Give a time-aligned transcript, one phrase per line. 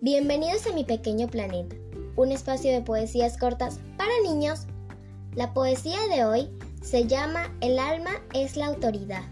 [0.00, 1.76] Bienvenidos a mi pequeño planeta,
[2.16, 4.66] un espacio de poesías cortas para niños.
[5.34, 6.50] La poesía de hoy
[6.80, 9.24] se llama El alma es la autoridad.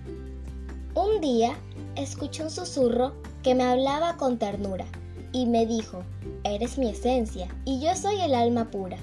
[0.95, 1.57] Un día
[1.97, 4.85] escuché un susurro que me hablaba con ternura
[5.33, 6.05] y me dijo,
[6.45, 8.99] eres mi esencia y yo soy el alma pura.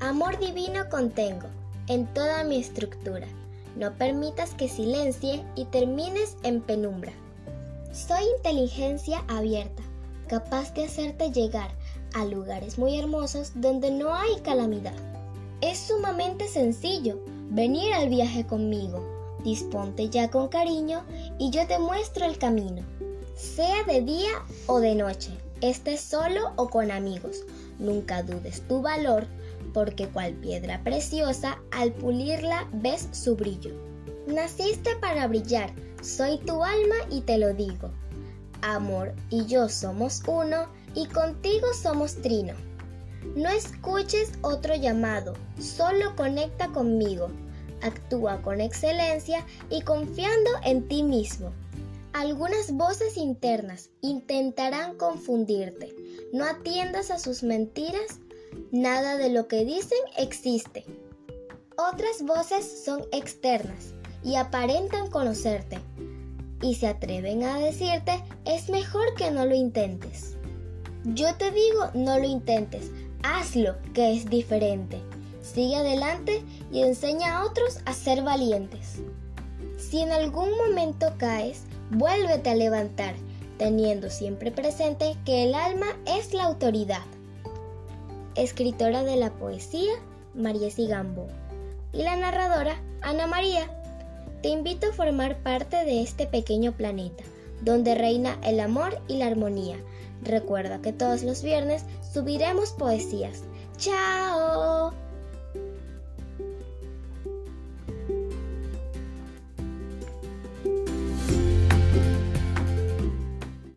[0.00, 1.46] Amor divino contengo
[1.86, 3.28] en toda mi estructura.
[3.76, 7.12] No permitas que silencie y termines en penumbra.
[7.94, 9.84] Soy inteligencia abierta,
[10.26, 11.70] capaz de hacerte llegar
[12.12, 14.96] a lugares muy hermosos donde no hay calamidad.
[15.60, 19.00] Es sumamente sencillo venir al viaje conmigo.
[19.44, 21.04] Disponte ya con cariño
[21.38, 22.82] y yo te muestro el camino.
[23.36, 25.30] Sea de día o de noche,
[25.60, 27.44] estés solo o con amigos,
[27.78, 29.24] nunca dudes tu valor,
[29.72, 33.70] porque cual piedra preciosa, al pulirla ves su brillo.
[34.26, 35.70] Naciste para brillar,
[36.04, 37.90] soy tu alma y te lo digo.
[38.60, 42.54] Amor y yo somos uno y contigo somos trino.
[43.34, 47.28] No escuches otro llamado, solo conecta conmigo.
[47.82, 51.52] Actúa con excelencia y confiando en ti mismo.
[52.12, 55.94] Algunas voces internas intentarán confundirte.
[56.32, 58.20] No atiendas a sus mentiras.
[58.70, 60.84] Nada de lo que dicen existe.
[61.76, 65.78] Otras voces son externas y aparentan conocerte.
[66.64, 70.34] Y se atreven a decirte, es mejor que no lo intentes.
[71.04, 72.90] Yo te digo, no lo intentes,
[73.22, 74.98] hazlo, que es diferente.
[75.42, 76.42] Sigue adelante
[76.72, 79.02] y enseña a otros a ser valientes.
[79.76, 83.14] Si en algún momento caes, vuélvete a levantar,
[83.58, 87.04] teniendo siempre presente que el alma es la autoridad.
[88.36, 89.92] Escritora de la poesía,
[90.34, 91.26] María Sigambo.
[91.92, 93.68] Y la narradora, Ana María.
[94.44, 97.24] Te invito a formar parte de este pequeño planeta,
[97.62, 99.78] donde reina el amor y la armonía.
[100.22, 103.44] Recuerda que todos los viernes subiremos poesías.
[103.78, 104.92] ¡Chao!